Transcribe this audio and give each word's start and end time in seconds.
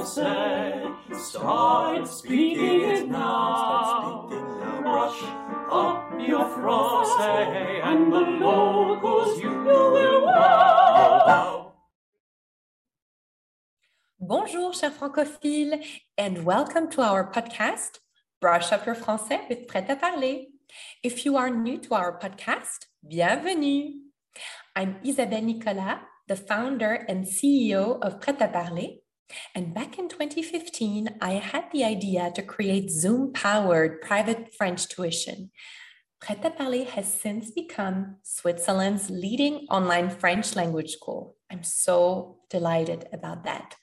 français. 0.00 0.94
Start 1.12 2.08
speaking 2.08 2.80
it 2.80 3.08
now. 3.08 4.28
Up 5.70 6.12
your 6.18 6.44
français 6.56 7.84
and 7.84 8.12
the 8.12 8.20
locals 8.20 9.40
you 9.40 9.50
will 9.50 10.24
wow. 10.24 11.72
Bonjour, 14.18 14.72
chers 14.72 14.92
francophiles, 14.92 15.84
and 16.16 16.44
welcome 16.44 16.88
to 16.90 17.02
our 17.02 17.30
podcast, 17.30 18.00
Brush 18.40 18.72
Up 18.72 18.86
Your 18.86 18.96
Français 18.96 19.48
with 19.48 19.66
Prêt 19.66 19.86
à 19.88 20.00
Parler. 20.00 20.46
If 21.02 21.24
you 21.24 21.36
are 21.36 21.50
new 21.50 21.78
to 21.78 21.94
our 21.94 22.18
podcast, 22.18 22.86
bienvenue. 23.06 23.92
I'm 24.74 24.96
Isabelle 25.04 25.42
Nicolas, 25.42 26.00
the 26.26 26.36
founder 26.36 27.04
and 27.08 27.26
CEO 27.26 27.98
of 28.02 28.20
Prêt 28.20 28.40
à 28.40 28.50
Parler. 28.50 28.99
And 29.54 29.74
back 29.74 29.98
in 29.98 30.08
2015, 30.08 31.18
I 31.20 31.32
had 31.32 31.64
the 31.72 31.84
idea 31.84 32.32
to 32.34 32.42
create 32.42 32.90
Zoom 32.90 33.32
powered 33.32 34.00
private 34.02 34.54
French 34.54 34.88
tuition. 34.88 35.50
Prêt 36.20 36.42
à 36.42 36.54
Parler 36.54 36.84
has 36.84 37.12
since 37.12 37.50
become 37.50 38.16
Switzerland's 38.22 39.08
leading 39.08 39.66
online 39.70 40.10
French 40.10 40.54
language 40.54 40.90
school. 40.90 41.36
I'm 41.50 41.62
so 41.62 42.38
delighted 42.48 43.08
about 43.12 43.44
that. 43.44 43.74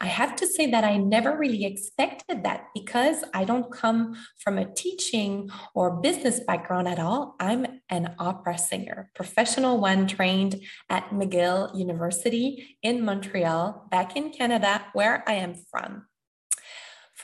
I 0.00 0.06
have 0.06 0.36
to 0.36 0.46
say 0.46 0.70
that 0.70 0.84
I 0.84 0.98
never 0.98 1.36
really 1.36 1.64
expected 1.64 2.44
that 2.44 2.66
because 2.74 3.24
I 3.32 3.44
don't 3.44 3.72
come 3.72 4.16
from 4.38 4.58
a 4.58 4.72
teaching 4.74 5.48
or 5.74 6.00
business 6.00 6.40
background 6.40 6.88
at 6.88 6.98
all. 6.98 7.34
I'm 7.40 7.66
an 7.88 8.14
opera 8.18 8.58
singer, 8.58 9.10
professional 9.14 9.80
one 9.80 10.06
trained 10.06 10.60
at 10.90 11.10
McGill 11.10 11.76
University 11.78 12.76
in 12.82 13.04
Montreal, 13.04 13.86
back 13.90 14.16
in 14.16 14.30
Canada, 14.30 14.84
where 14.92 15.24
I 15.26 15.34
am 15.34 15.54
from. 15.70 16.06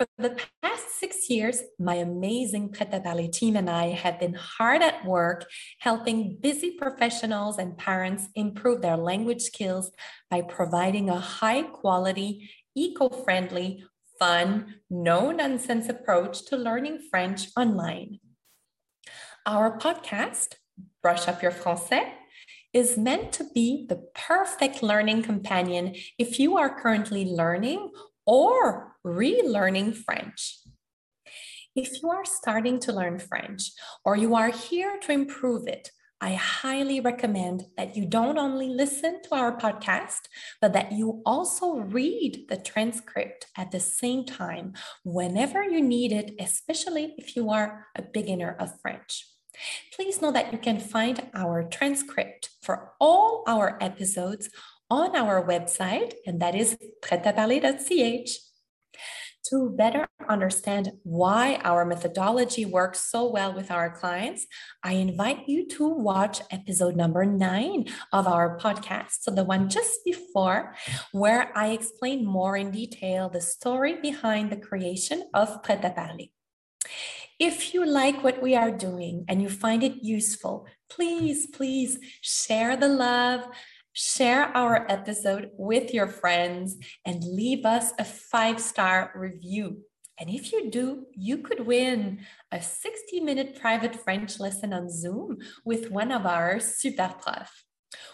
For 0.03 0.29
the 0.29 0.37
past 0.61 0.99
six 0.99 1.31
years, 1.31 1.63
my 1.79 1.95
amazing 1.95 2.71
Prêt 2.71 2.91
Parler 2.91 3.29
team 3.29 3.55
and 3.55 3.71
I 3.71 3.91
have 3.91 4.19
been 4.19 4.35
hard 4.35 4.83
at 4.83 5.05
work 5.05 5.47
helping 5.79 6.39
busy 6.41 6.73
professionals 6.73 7.57
and 7.59 7.79
parents 7.79 8.27
improve 8.35 8.83
their 8.83 8.97
language 8.97 9.43
skills 9.43 9.93
by 10.29 10.43
providing 10.43 11.09
a 11.09 11.21
high 11.21 11.63
quality, 11.63 12.51
eco 12.75 13.11
friendly, 13.11 13.85
fun, 14.19 14.75
no 14.91 15.31
nonsense 15.31 15.89
approach 15.89 16.47
to 16.47 16.57
learning 16.57 17.07
French 17.09 17.47
online. 17.57 18.19
Our 19.47 19.79
podcast, 19.79 20.55
Brush 21.01 21.29
Up 21.29 21.43
Your 21.43 21.53
Français, 21.53 22.11
is 22.73 22.99
meant 22.99 23.33
to 23.35 23.45
be 23.55 23.87
the 23.89 24.03
perfect 24.17 24.83
learning 24.83 25.23
companion 25.23 25.95
if 26.19 26.41
you 26.41 26.57
are 26.57 26.81
currently 26.83 27.25
learning 27.25 27.93
or 28.27 28.92
relearning 29.07 29.97
French. 29.97 30.59
If 31.75 32.03
you 32.03 32.11
are 32.11 32.25
starting 32.25 32.79
to 32.81 32.93
learn 32.93 33.19
French 33.19 33.73
or 34.05 34.17
you 34.17 34.35
are 34.35 34.51
here 34.51 34.99
to 35.01 35.13
improve 35.13 35.67
it, 35.67 35.91
I 36.21 36.35
highly 36.35 37.01
recommend 37.01 37.65
that 37.77 37.97
you 37.97 38.07
don't 38.07 38.39
only 38.39 38.69
listen 38.69 39.23
to 39.23 39.35
our 39.35 39.57
podcast, 39.57 40.29
but 40.61 40.73
that 40.73 40.93
you 40.93 41.21
also 41.27 41.79
read 41.79 42.47
the 42.49 42.59
transcript 42.59 43.47
at 43.57 43.73
the 43.73 43.81
same 43.81 44.25
time 44.25 44.75
whenever 45.05 45.65
you 45.65 45.83
need 45.83 46.13
it, 46.13 46.37
especially 46.39 47.15
if 47.19 47.35
you 47.35 47.51
are 47.51 47.89
a 47.97 48.03
beginner 48.03 48.55
of 48.61 48.81
French. 48.81 49.27
Please 49.97 50.23
know 50.23 50.31
that 50.31 50.53
you 50.53 50.59
can 50.59 50.79
find 50.79 51.29
our 51.35 51.65
transcript 51.65 52.51
for 52.63 52.93
all 53.01 53.43
our 53.49 53.77
episodes 53.81 54.49
on 54.89 55.17
our 55.17 55.45
website, 55.45 56.15
and 56.25 56.41
that 56.41 56.55
is 56.55 56.77
pretaparler.ch. 57.03 58.52
To 59.47 59.71
better 59.71 60.07
understand 60.29 60.93
why 61.03 61.61
our 61.65 61.85
methodology 61.85 62.65
works 62.65 63.11
so 63.11 63.29
well 63.31 63.53
with 63.53 63.71
our 63.71 63.91
clients, 63.91 64.47
I 64.83 64.93
invite 64.93 65.49
you 65.49 65.67
to 65.77 65.89
watch 65.89 66.41
episode 66.51 66.97
number 66.97 67.27
nine 67.27 67.87
of 68.13 68.29
our 68.29 68.57
podcast. 68.59 69.23
So, 69.23 69.31
the 69.33 69.45
one 69.45 69.69
just 69.69 70.05
before, 70.05 70.75
where 71.11 71.51
I 71.57 71.73
explain 71.73 72.25
more 72.25 72.57
in 72.57 72.71
detail 72.71 73.29
the 73.29 73.41
story 73.41 74.01
behind 74.01 74.51
the 74.51 74.57
creation 74.57 75.25
of 75.35 75.63
Prêt 75.63 75.83
à 75.83 75.95
Parler. 75.95 76.31
If 77.41 77.75
you 77.75 77.85
like 77.85 78.23
what 78.23 78.41
we 78.41 78.55
are 78.55 78.71
doing 78.71 79.25
and 79.27 79.43
you 79.43 79.49
find 79.49 79.83
it 79.83 80.05
useful, 80.05 80.67
please, 80.89 81.49
please 81.49 81.99
share 82.21 82.77
the 82.77 82.87
love, 82.87 83.45
share 83.93 84.57
our 84.57 84.91
episode 84.91 85.51
with 85.57 85.93
your 85.93 86.09
friends, 86.09 86.77
and 87.05 87.23
leave 87.25 87.65
us 87.65 87.93
a 87.99 88.05
five 88.05 88.61
star 88.61 89.13
review. 89.15 89.83
And 90.19 90.31
if 90.31 90.53
you 90.53 90.71
do, 90.71 91.07
you 91.15 91.39
could 91.39 91.67
win 91.67 92.21
a 92.53 92.63
60 92.63 93.21
minute 93.21 93.59
private 93.61 93.97
French 93.97 94.39
lesson 94.39 94.73
on 94.73 94.91
Zoom 94.91 95.39
with 95.65 95.91
one 95.91 96.13
of 96.13 96.27
our 96.27 96.61
super 96.61 97.15
profs. 97.21 97.65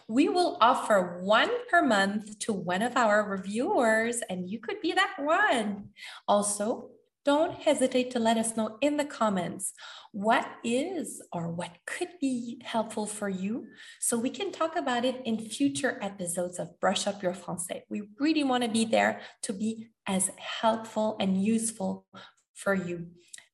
We 0.09 0.29
will 0.29 0.57
offer 0.61 1.21
one 1.23 1.51
per 1.69 1.83
month 1.83 2.39
to 2.41 2.53
one 2.53 2.83
of 2.83 2.97
our 2.97 3.29
reviewers, 3.29 4.23
and 4.31 4.49
you 4.49 4.59
could 4.59 4.81
be 4.81 4.93
that 4.93 5.15
one. 5.19 5.91
Also, 6.27 6.91
don't 7.29 7.61
hesitate 7.61 8.11
to 8.11 8.19
let 8.19 8.39
us 8.39 8.57
know 8.57 8.79
in 8.81 8.97
the 8.97 9.05
comments 9.05 9.75
what 10.13 10.49
is 10.65 11.21
or 11.31 11.51
what 11.51 11.73
could 11.87 12.09
be 12.23 12.59
helpful 12.65 13.05
for 13.05 13.29
you 13.29 13.67
so 14.01 14.19
we 14.19 14.31
can 14.31 14.51
talk 14.51 14.77
about 14.77 15.05
it 15.05 15.21
in 15.27 15.39
future 15.39 15.99
episodes 16.01 16.59
of 16.59 16.81
Brush 16.81 17.07
Up 17.07 17.23
Your 17.23 17.35
Francais. 17.35 17.85
We 17.91 18.01
really 18.19 18.45
want 18.45 18.65
to 18.65 18.71
be 18.71 18.87
there 18.87 19.21
to 19.43 19.53
be 19.53 19.89
as 20.07 20.31
helpful 20.39 21.19
and 21.21 21.45
useful 21.45 22.07
for 22.55 22.75
you, 22.75 23.09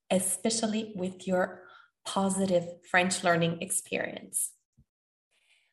especially 0.09 0.93
with 0.95 1.27
your 1.27 1.65
positive 2.07 2.67
French 2.89 3.25
learning 3.25 3.61
experience. 3.61 4.53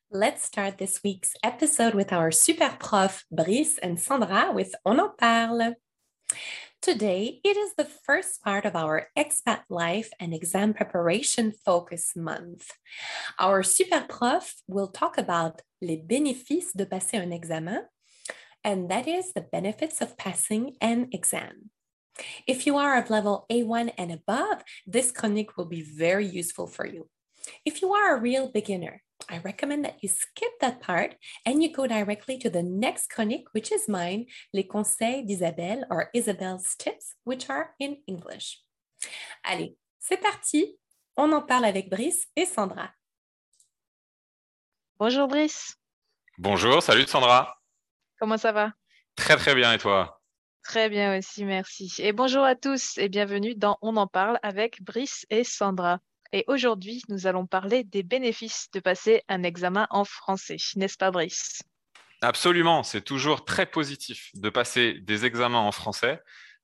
Let's 0.09 0.41
start 0.41 0.79
this 0.79 1.01
week's 1.03 1.35
episode 1.43 1.93
with 1.93 2.11
our 2.11 2.31
super 2.31 2.75
prof, 2.79 3.25
Brice 3.31 3.77
and 3.77 3.99
Sandra, 3.99 4.51
with 4.51 4.73
On 4.87 4.99
en 4.99 5.09
parle. 5.19 5.75
Today, 6.81 7.39
it 7.43 7.57
is 7.57 7.75
the 7.75 7.85
first 7.85 8.41
part 8.41 8.65
of 8.65 8.75
our 8.75 9.09
expat 9.15 9.61
life 9.69 10.09
and 10.19 10.33
exam 10.33 10.73
preparation 10.73 11.53
focus 11.63 12.15
month. 12.15 12.71
Our 13.37 13.61
super 13.61 14.03
prof 14.09 14.55
will 14.67 14.87
talk 14.87 15.19
about 15.19 15.61
les 15.79 15.97
bénéfices 15.97 16.75
de 16.75 16.87
passer 16.87 17.17
un 17.17 17.33
examen, 17.33 17.85
and 18.63 18.89
that 18.89 19.07
is 19.07 19.31
the 19.31 19.41
benefits 19.41 20.01
of 20.01 20.17
passing 20.17 20.75
an 20.81 21.09
exam. 21.11 21.69
If 22.47 22.65
you 22.65 22.77
are 22.77 22.97
of 22.97 23.11
level 23.11 23.45
A1 23.51 23.93
and 23.95 24.11
above, 24.11 24.63
this 24.87 25.11
chronique 25.11 25.57
will 25.57 25.67
be 25.67 25.83
very 25.83 26.25
useful 26.25 26.65
for 26.65 26.87
you. 26.87 27.07
If 27.63 27.83
you 27.83 27.93
are 27.93 28.17
a 28.17 28.19
real 28.19 28.51
beginner, 28.51 29.03
I 29.29 29.39
recommend 29.43 29.85
that 29.85 30.01
you 30.01 30.09
skip 30.09 30.59
that 30.59 30.81
part 30.81 31.15
and 31.45 31.61
you 31.61 31.71
go 31.71 31.87
directly 31.87 32.37
to 32.39 32.49
the 32.49 32.63
next 32.63 33.09
chronique, 33.09 33.47
which 33.53 33.71
is 33.71 33.87
mine, 33.87 34.25
Les 34.53 34.67
conseils 34.67 35.23
d'Isabelle 35.23 35.85
or 35.89 36.09
Isabelle's 36.13 36.75
tips, 36.77 37.15
which 37.23 37.49
are 37.49 37.75
in 37.79 37.97
English. 38.07 38.63
Allez, 39.43 39.75
c'est 39.99 40.21
parti. 40.21 40.77
On 41.17 41.31
en 41.31 41.41
parle 41.41 41.65
avec 41.65 41.89
Brice 41.89 42.27
et 42.35 42.45
Sandra. 42.45 42.91
Bonjour 44.99 45.27
Brice. 45.27 45.75
Bonjour, 46.37 46.81
salut 46.81 47.05
Sandra. 47.07 47.55
Comment 48.19 48.37
ça 48.37 48.51
va? 48.51 48.73
Très 49.15 49.35
très 49.35 49.55
bien 49.55 49.73
et 49.73 49.77
toi? 49.77 50.21
Très 50.63 50.89
bien 50.89 51.17
aussi, 51.17 51.43
merci. 51.43 51.91
Et 51.99 52.13
bonjour 52.13 52.43
à 52.43 52.55
tous 52.55 52.97
et 52.97 53.09
bienvenue 53.09 53.55
dans 53.55 53.77
On 53.81 53.97
en 53.97 54.07
parle 54.07 54.39
avec 54.43 54.81
Brice 54.83 55.25
et 55.29 55.43
Sandra. 55.43 55.99
Et 56.33 56.45
aujourd'hui, 56.47 57.03
nous 57.09 57.27
allons 57.27 57.45
parler 57.45 57.83
des 57.83 58.03
bénéfices 58.03 58.69
de 58.73 58.79
passer 58.79 59.23
un 59.27 59.43
examen 59.43 59.87
en 59.89 60.05
français, 60.05 60.57
n'est-ce 60.75 60.97
pas 60.97 61.11
Brice? 61.11 61.61
Absolument, 62.21 62.83
c'est 62.83 63.01
toujours 63.01 63.45
très 63.45 63.65
positif 63.65 64.29
de 64.35 64.49
passer 64.49 64.93
des 65.01 65.25
examens 65.25 65.59
en 65.59 65.71
français. 65.71 66.21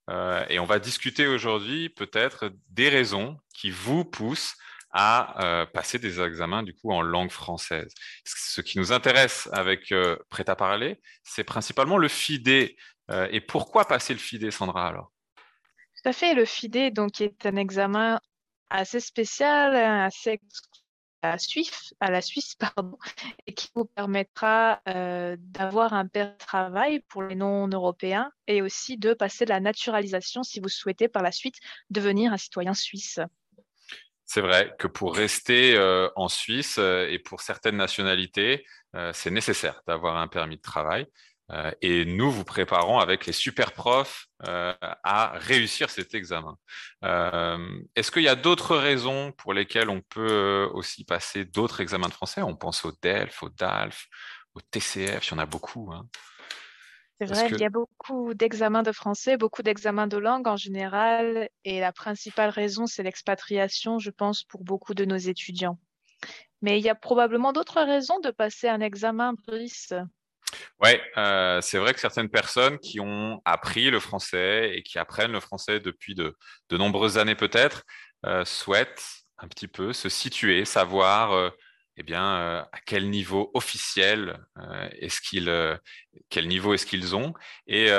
Euh, 0.09 0.45
et 0.49 0.59
on 0.59 0.65
va 0.65 0.79
discuter 0.79 1.27
aujourd'hui 1.27 1.89
peut-être 1.89 2.51
des 2.69 2.87
raisons 2.87 3.37
qui 3.53 3.71
vous 3.71 4.05
poussent 4.05 4.55
à 4.91 5.43
euh, 5.43 5.65
passer 5.65 5.99
des 5.99 6.21
examens 6.21 6.63
du 6.63 6.73
coup 6.73 6.93
en 6.93 7.01
langue 7.01 7.31
française. 7.31 7.93
Ce 8.23 8.61
qui 8.61 8.77
nous 8.77 8.93
intéresse 8.93 9.49
avec 9.51 9.91
euh, 9.91 10.15
Prêt 10.29 10.49
à 10.49 10.55
parler, 10.55 11.01
c'est 11.23 11.43
principalement 11.43 11.97
le 11.97 12.07
FIDE. 12.07 12.73
et 13.09 13.41
pourquoi 13.41 13.85
passer 13.85 14.13
le 14.13 14.19
FIDE, 14.19 14.49
Sandra 14.49 14.87
alors? 14.87 15.11
Tout 15.35 16.09
à 16.09 16.13
fait, 16.13 16.35
le 16.35 16.45
FIDE 16.45 16.93
donc 16.93 17.19
est 17.19 17.45
un 17.45 17.55
examen 17.57 18.21
assez 18.69 18.99
spécial, 18.99 19.75
assez 19.75 20.39
à 21.21 21.37
Suisse, 21.37 21.93
à 21.99 22.11
la 22.11 22.21
Suisse 22.21 22.55
pardon, 22.59 22.97
et 23.45 23.53
qui 23.53 23.69
vous 23.75 23.85
permettra 23.85 24.81
euh, 24.87 25.35
d'avoir 25.39 25.93
un 25.93 26.05
de 26.05 26.37
travail 26.37 27.01
pour 27.09 27.23
les 27.23 27.35
non-européens 27.35 28.31
et 28.47 28.61
aussi 28.61 28.97
de 28.97 29.13
passer 29.13 29.45
la 29.45 29.59
naturalisation 29.59 30.43
si 30.43 30.59
vous 30.59 30.69
souhaitez 30.69 31.07
par 31.07 31.23
la 31.23 31.31
suite 31.31 31.55
devenir 31.89 32.33
un 32.33 32.37
citoyen 32.37 32.73
suisse. 32.73 33.19
C'est 34.25 34.41
vrai 34.41 34.75
que 34.77 34.87
pour 34.87 35.15
rester 35.15 35.75
euh, 35.75 36.09
en 36.17 36.27
Suisse 36.27 36.77
euh, 36.79 37.07
et 37.09 37.17
pour 37.17 37.41
certaines 37.41 37.77
nationalités, 37.77 38.65
c'est 39.13 39.29
nécessaire 39.29 39.83
d'avoir 39.85 40.17
un 40.17 40.27
permis 40.27 40.57
de 40.57 40.61
travail. 40.61 41.05
Euh, 41.51 41.71
et 41.81 42.03
nous 42.03 42.29
vous 42.29 42.43
préparons 42.43 42.99
avec 42.99 43.25
les 43.25 43.31
super 43.31 43.71
profs 43.71 44.27
euh, 44.47 44.73
à 44.81 45.31
réussir 45.35 45.89
cet 45.89 46.13
examen. 46.13 46.57
Euh, 47.05 47.79
est-ce 47.95 48.11
qu'il 48.11 48.23
y 48.23 48.27
a 48.27 48.35
d'autres 48.35 48.75
raisons 48.75 49.31
pour 49.31 49.53
lesquelles 49.53 49.89
on 49.89 50.01
peut 50.01 50.69
aussi 50.73 51.05
passer 51.05 51.45
d'autres 51.45 51.79
examens 51.79 52.09
de 52.09 52.13
français? 52.13 52.41
On 52.41 52.55
pense 52.55 52.83
au 52.83 52.91
DELF, 53.01 53.43
au 53.43 53.49
DALF, 53.49 54.07
au 54.55 54.61
TCF, 54.61 55.27
il 55.27 55.31
y 55.31 55.33
en 55.35 55.39
a 55.39 55.45
beaucoup. 55.45 55.89
Hein. 55.93 56.05
C'est 57.19 57.25
vrai, 57.25 57.49
il 57.49 57.59
y 57.59 57.65
a 57.65 57.69
beaucoup 57.69 58.35
d'examens 58.35 58.83
de 58.83 58.91
français, 58.91 59.37
beaucoup 59.37 59.63
d'examens 59.63 60.05
de 60.05 60.17
langue 60.17 60.47
en 60.47 60.57
général, 60.57 61.49
et 61.63 61.79
la 61.79 61.91
principale 61.91 62.51
raison, 62.51 62.85
c'est 62.85 63.01
l'expatriation, 63.01 63.97
je 63.97 64.11
pense, 64.11 64.43
pour 64.43 64.63
beaucoup 64.63 64.93
de 64.93 65.03
nos 65.03 65.17
étudiants. 65.17 65.79
Mais 66.61 66.77
il 66.79 66.85
y 66.85 66.89
a 66.89 66.95
probablement 66.95 67.53
d'autres 67.53 67.81
raisons 67.81 68.19
de 68.19 68.29
passer 68.29 68.67
un 68.67 68.81
examen, 68.81 69.33
Brice? 69.47 69.93
Oui, 70.83 70.91
euh, 71.17 71.59
c'est 71.61 71.77
vrai 71.77 71.93
que 71.93 71.99
certaines 71.99 72.29
personnes 72.29 72.77
qui 72.79 72.99
ont 72.99 73.41
appris 73.45 73.89
le 73.89 73.99
français 73.99 74.71
et 74.75 74.83
qui 74.83 74.99
apprennent 74.99 75.31
le 75.31 75.39
français 75.39 75.79
depuis 75.79 76.15
de, 76.15 76.35
nombreuses 76.71 77.17
années 77.17 77.35
peut-être 77.35 77.83
euh, 78.25 78.45
souhaitent 78.45 79.03
un 79.39 79.47
petit 79.47 79.67
peu 79.67 79.93
se 79.93 80.09
situer, 80.09 80.65
savoir 80.65 81.31
euh, 81.33 81.49
eh 81.97 82.03
bien, 82.03 82.59
à 82.71 82.79
quel 82.85 83.09
niveau 83.09 83.49
officiel 83.55 84.39
est-ce 84.99 85.19
qu'ils, 85.19 85.51
quel 86.29 86.47
niveau 86.47 86.75
est-ce 86.75 86.85
qu'ils 86.85 87.15
ont. 87.15 87.33
Et, 87.65 87.89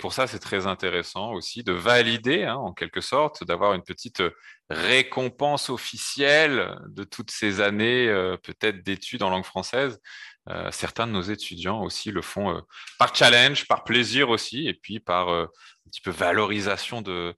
pour 0.00 0.12
ça, 0.12 0.26
c'est 0.26 0.40
très 0.40 0.66
intéressant 0.66 1.30
aussi 1.30 1.62
de 1.62 1.72
valider, 1.72 2.42
hein, 2.42 2.56
en 2.56 2.72
quelque 2.72 3.00
sorte, 3.00 3.44
d'avoir 3.44 3.74
une 3.74 3.84
petite 3.84 4.20
récompense 4.68 5.70
officielle 5.70 6.76
de 6.88 7.04
toutes 7.04 7.30
ces 7.30 7.60
années 7.60 8.08
peut-être 8.42 8.82
d'études 8.82 9.22
en 9.22 9.30
langue 9.30 9.44
française. 9.44 10.00
Euh, 10.48 10.70
certains 10.70 11.06
de 11.06 11.12
nos 11.12 11.22
étudiants 11.22 11.82
aussi 11.82 12.12
le 12.12 12.22
font 12.22 12.50
euh, 12.50 12.60
par 12.98 13.14
challenge, 13.14 13.66
par 13.66 13.82
plaisir 13.82 14.30
aussi, 14.30 14.68
et 14.68 14.74
puis 14.74 15.00
par 15.00 15.28
euh, 15.28 15.44
un 15.44 15.90
petit 15.90 16.00
peu 16.00 16.10
valorisation 16.10 17.02
de, 17.02 17.34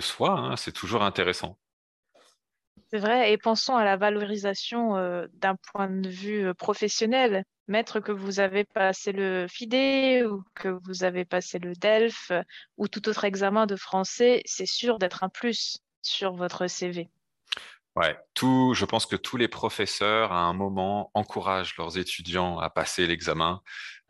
soi. 0.00 0.30
Hein. 0.30 0.56
c'est 0.56 0.72
toujours 0.72 1.04
intéressant. 1.04 1.58
C'est 2.90 2.98
vrai, 2.98 3.32
et 3.32 3.38
pensons 3.38 3.76
à 3.76 3.84
la 3.84 3.96
valorisation 3.96 4.94
d'un 5.34 5.56
point 5.56 5.90
de 5.90 6.08
vue 6.08 6.54
professionnel. 6.54 7.44
Maître 7.66 8.00
que 8.00 8.12
vous 8.12 8.40
avez 8.40 8.64
passé 8.64 9.12
le 9.12 9.46
FIDE 9.46 10.24
ou 10.24 10.42
que 10.54 10.68
vous 10.68 11.04
avez 11.04 11.26
passé 11.26 11.58
le 11.58 11.74
DELF 11.74 12.32
ou 12.78 12.88
tout 12.88 13.06
autre 13.10 13.24
examen 13.24 13.66
de 13.66 13.76
français, 13.76 14.40
c'est 14.46 14.64
sûr 14.64 14.98
d'être 14.98 15.22
un 15.22 15.28
plus 15.28 15.76
sur 16.00 16.32
votre 16.32 16.66
CV. 16.66 17.10
Ouais, 17.98 18.16
tout, 18.34 18.74
je 18.76 18.84
pense 18.84 19.06
que 19.06 19.16
tous 19.16 19.36
les 19.36 19.48
professeurs, 19.48 20.30
à 20.30 20.42
un 20.42 20.52
moment, 20.52 21.10
encouragent 21.14 21.76
leurs 21.78 21.98
étudiants 21.98 22.60
à 22.60 22.70
passer 22.70 23.08
l'examen. 23.08 23.60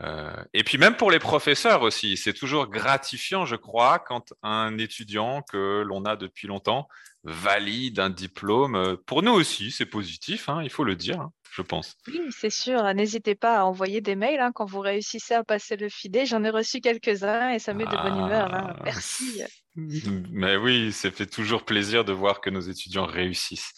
Euh, 0.02 0.44
et 0.52 0.62
puis 0.62 0.76
même 0.76 0.94
pour 0.94 1.11
les 1.11 1.19
professeurs 1.19 1.81
aussi, 1.81 2.19
c'est 2.19 2.35
toujours 2.35 2.67
gratifiant, 2.67 3.46
je 3.46 3.56
crois, 3.56 3.99
quand 3.99 4.35
un 4.43 4.76
étudiant 4.76 5.40
que 5.40 5.82
l'on 5.87 6.05
a 6.05 6.17
depuis 6.17 6.49
longtemps 6.49 6.87
valide 7.25 7.99
un 7.99 8.11
diplôme. 8.11 8.99
Pour 9.06 9.23
nous 9.23 9.32
aussi, 9.32 9.70
c'est 9.70 9.87
positif, 9.87 10.50
hein, 10.50 10.62
il 10.62 10.69
faut 10.69 10.84
le 10.84 10.94
dire, 10.94 11.23
hein, 11.23 11.32
je 11.53 11.62
pense. 11.62 11.97
Oui, 12.06 12.21
c'est 12.31 12.50
sûr. 12.50 12.83
N'hésitez 12.95 13.35
pas 13.35 13.59
à 13.59 13.65
envoyer 13.65 14.00
des 14.00 14.17
mails 14.17 14.41
hein, 14.41 14.53
quand 14.53 14.65
vous 14.65 14.81
réussissez 14.81 15.35
à 15.35 15.45
passer 15.45 15.77
le 15.77 15.89
FIDE. 15.89 16.27
J'en 16.27 16.45
ai 16.45 16.50
reçu 16.50 16.81
quelques-uns 16.81 17.50
et 17.50 17.59
ça 17.59 17.75
met 17.75 17.85
de 17.85 17.91
bonne 17.91 18.19
humeur. 18.19 18.49
Ah, 18.53 18.77
Merci. 18.85 19.43
Mais 20.33 20.56
oui, 20.56 20.93
ça 20.93 21.11
fait 21.11 21.27
toujours 21.27 21.65
plaisir 21.65 22.05
de 22.05 22.12
voir 22.12 22.41
que 22.41 22.50
nos 22.50 22.61
étudiants 22.61 23.06
réussissent. 23.06 23.73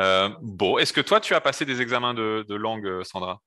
Euh, 0.00 0.28
bon, 0.42 0.78
est-ce 0.78 0.92
que 0.92 1.00
toi, 1.00 1.20
tu 1.20 1.34
as 1.34 1.40
passé 1.40 1.64
des 1.64 1.80
examens 1.80 2.14
de, 2.14 2.54
langue, 2.54 3.02
Sandra? 3.04 3.40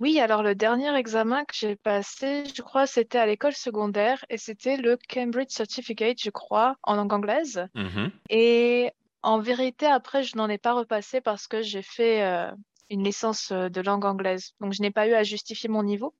Oui, 0.00 0.18
alors 0.18 0.42
le 0.42 0.54
dernier 0.54 0.94
examen 0.96 1.44
que 1.44 1.54
j'ai 1.54 1.76
passé, 1.76 2.44
je 2.54 2.62
crois, 2.62 2.86
c'était 2.86 3.18
à 3.18 3.26
l'école 3.26 3.54
secondaire 3.54 4.24
et 4.28 4.38
c'était 4.38 4.76
le 4.76 4.98
Cambridge 5.08 5.50
Certificate, 5.50 6.18
je 6.20 6.30
crois, 6.30 6.76
en 6.82 6.96
langue 6.96 7.12
anglaise. 7.12 7.66
Mmh 7.74 8.08
et 8.28 8.90
en 9.22 9.38
vérité, 9.38 9.86
après, 9.86 10.22
je 10.22 10.36
n'en 10.36 10.50
ai 10.50 10.58
pas 10.58 10.74
repassé 10.74 11.22
parce 11.22 11.46
que 11.46 11.62
j'ai 11.62 11.80
fait 11.80 12.22
euh, 12.22 12.50
une 12.90 13.04
licence 13.04 13.50
euh, 13.52 13.68
de 13.68 13.80
langue 13.80 14.04
anglaise. 14.04 14.52
Donc, 14.60 14.72
je 14.72 14.82
n'ai 14.82 14.90
pas 14.90 15.06
eu 15.06 15.14
à 15.14 15.22
justifier 15.22 15.68
mon 15.68 15.82
niveau. 15.82 16.14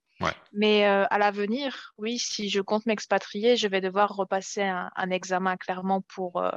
Mais 0.53 0.87
euh, 0.87 1.05
à 1.09 1.17
l'avenir, 1.17 1.93
oui, 1.97 2.17
si 2.17 2.49
je 2.49 2.61
compte 2.61 2.85
m'expatrier, 2.85 3.57
je 3.57 3.67
vais 3.67 3.81
devoir 3.81 4.15
repasser 4.15 4.63
un, 4.63 5.09
examen 5.09 5.57
clairement 5.57 6.01
pour, 6.01 6.37
euh, 6.37 6.51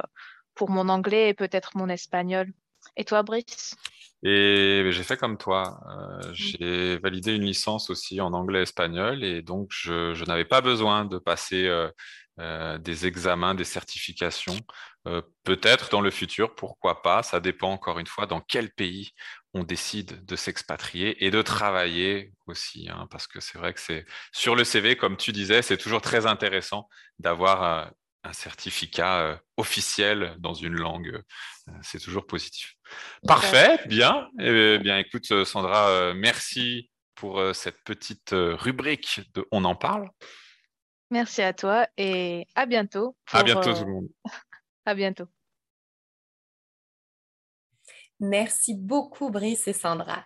pour 0.55 0.69
mon 0.69 0.87
anglais 0.87 1.29
et 1.29 1.33
peut-être 1.33 1.75
mon 1.75 1.89
espagnol. 1.89 2.53
Et 2.97 3.05
toi, 3.05 3.23
Brice? 3.23 3.75
Et 4.23 4.89
j'ai 4.91 5.03
fait 5.03 5.17
comme 5.17 5.37
toi. 5.37 5.79
Euh, 5.87 6.29
mm. 6.29 6.33
j'ai 6.33 6.97
validé 6.99 7.35
une 7.35 7.45
licence 7.45 7.89
aussi 7.89 8.19
en 8.21 8.33
anglais 8.33 8.59
et 8.59 8.63
espagnol 8.63 9.23
et 9.23 9.41
donc 9.41 9.69
je, 9.71 10.13
je 10.13 10.25
n'avais 10.25 10.45
pas 10.45 10.61
besoin 10.61 11.05
de 11.05 11.17
passer 11.17 11.69
des 12.79 13.05
examens, 13.05 13.53
des 13.53 13.65
certifications. 13.65 14.57
peut-être 15.43 15.89
dans 15.89 15.99
le 15.99 16.09
futur, 16.09 16.55
pourquoi 16.55 17.01
pas. 17.01 17.21
Ça 17.21 17.41
dépend 17.41 17.71
encore 17.71 17.99
une 17.99 18.07
fois 18.07 18.27
dans 18.27 18.39
quel 18.39 18.71
pays 18.71 19.11
on 19.53 19.63
décide 19.63 20.25
de 20.25 20.35
s'expatrier 20.35 21.25
et 21.25 21.31
de 21.31 21.41
travailler 21.41 22.33
aussi, 22.45 22.87
hein, 22.89 23.07
parce 23.09 23.25
que 23.27 23.39
c'est 23.39 23.57
vrai 23.57 23.73
que 23.73 23.79
c'est 23.79 24.05
sur 24.31 24.55
le 24.55 24.63
CV, 24.63 24.95
comme 24.95 25.17
tu 25.17 25.31
disais, 25.31 25.61
c'est 25.61 25.77
toujours 25.77 26.01
très 26.01 26.25
intéressant 26.25 26.87
d'avoir 27.17 27.63
euh, 27.63 27.89
un 28.23 28.33
certificat 28.33 29.21
euh, 29.21 29.37
officiel 29.57 30.35
dans 30.39 30.53
une 30.53 30.75
langue. 30.75 31.21
Euh, 31.67 31.71
c'est 31.81 31.99
toujours 31.99 32.25
positif. 32.27 32.75
Parfait, 33.27 33.79
bien. 33.87 34.29
Eh 34.39 34.77
bien, 34.79 34.97
écoute, 34.97 35.43
Sandra, 35.45 36.13
merci 36.13 36.89
pour 37.15 37.41
cette 37.53 37.83
petite 37.83 38.31
rubrique 38.31 39.21
de 39.33 39.45
On 39.51 39.65
en 39.65 39.75
parle. 39.75 40.09
Merci 41.11 41.41
à 41.41 41.53
toi 41.53 41.87
et 41.97 42.45
à 42.55 42.65
bientôt. 42.65 43.15
à 43.31 43.43
bientôt 43.43 43.73
tout 43.73 43.85
le 43.85 43.91
monde. 43.91 44.07
à 44.85 44.95
bientôt. 44.95 45.27
Merci 48.19 48.75
beaucoup, 48.75 49.29
Brice 49.29 49.67
et 49.67 49.73
Sandra. 49.73 50.25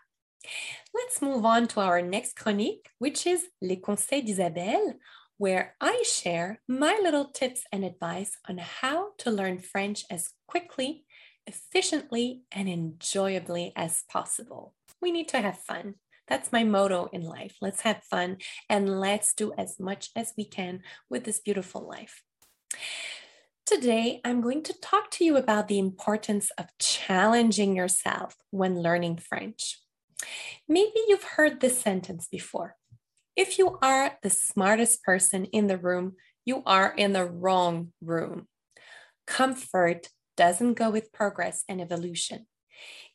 Let's 0.94 1.22
move 1.22 1.46
on 1.46 1.68
to 1.68 1.80
our 1.80 2.02
next 2.02 2.36
chronique, 2.36 2.86
which 3.00 3.26
is 3.26 3.40
Les 3.62 3.80
Conseils 3.80 4.24
d'Isabelle, 4.24 4.98
where 5.38 5.76
I 5.82 6.04
share 6.06 6.62
my 6.68 7.00
little 7.02 7.26
tips 7.26 7.64
and 7.72 7.84
advice 7.84 8.38
on 8.48 8.58
how 8.60 9.10
to 9.20 9.32
learn 9.32 9.60
French 9.60 10.06
as 10.10 10.32
quickly, 10.48 11.06
efficiently, 11.48 12.44
and 12.52 12.70
enjoyably 12.70 13.74
as 13.76 14.04
possible. 14.10 14.74
We 15.02 15.12
need 15.12 15.28
to 15.30 15.42
have 15.42 15.60
fun. 15.60 15.96
That's 16.28 16.52
my 16.52 16.64
motto 16.64 17.10
in 17.12 17.24
life. 17.24 17.58
Let's 17.62 17.82
have 17.82 18.04
fun 18.04 18.38
and 18.70 19.00
let's 19.00 19.34
do 19.34 19.54
as 19.58 19.80
much 19.80 20.10
as 20.16 20.34
we 20.38 20.46
can 20.46 20.82
with 21.10 21.26
this 21.26 21.40
beautiful 21.40 21.86
life. 21.88 22.24
Today, 23.66 24.22
I'm 24.24 24.42
going 24.42 24.64
to 24.64 24.80
talk 24.82 25.10
to 25.12 25.26
you 25.26 25.38
about 25.38 25.68
the 25.68 25.80
importance 25.80 26.52
of 26.58 26.68
challenging 26.80 27.76
yourself 27.76 28.36
when 28.52 28.82
learning 28.82 29.18
French. 29.18 29.80
Maybe 30.68 31.00
you've 31.08 31.24
heard 31.24 31.60
this 31.60 31.80
sentence 31.80 32.28
before. 32.30 32.76
If 33.36 33.58
you 33.58 33.80
are 33.82 34.18
the 34.22 34.30
smartest 34.30 35.04
person 35.04 35.46
in 35.46 35.68
the 35.68 35.78
room, 35.78 36.16
you 36.46 36.62
are 36.66 36.94
in 36.96 37.14
the 37.14 37.26
wrong 37.26 37.92
room. 38.02 38.48
Comfort 39.26 40.10
doesn't 40.38 40.74
go 40.76 40.92
with 40.92 41.12
progress 41.12 41.64
and 41.68 41.82
evolution. 41.82 42.46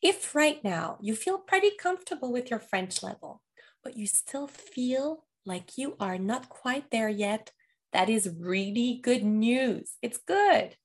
If 0.03 0.35
right 0.35 0.63
now 0.65 0.99
you 1.01 1.15
feel 1.15 1.39
pretty 1.39 1.71
comfortable 1.79 2.33
with 2.33 2.51
your 2.51 2.59
French 2.59 3.03
level, 3.03 3.43
but 3.85 3.97
you 3.97 4.07
still 4.07 4.49
feel 4.49 5.25
like 5.47 5.79
you 5.79 5.97
are 6.01 6.19
not 6.19 6.49
quite 6.49 6.91
there 6.91 7.09
yet, 7.09 7.53
that 7.93 8.11
is 8.11 8.35
really 8.39 9.01
good 9.03 9.23
news. 9.23 9.93
It's 10.03 10.19
good. 10.19 10.77